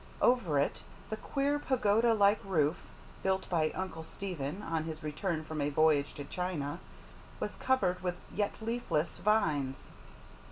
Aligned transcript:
Over 0.19 0.57
it, 0.57 0.81
the 1.11 1.15
queer, 1.17 1.59
pagoda 1.59 2.15
like 2.15 2.39
roof, 2.43 2.87
built 3.21 3.47
by 3.51 3.69
Uncle 3.75 4.01
Stephen 4.01 4.63
on 4.63 4.85
his 4.85 5.03
return 5.03 5.43
from 5.43 5.61
a 5.61 5.69
voyage 5.69 6.15
to 6.15 6.23
China, 6.23 6.79
was 7.39 7.53
covered 7.53 8.01
with 8.01 8.15
yet 8.33 8.55
leafless 8.63 9.19
vines. 9.19 9.91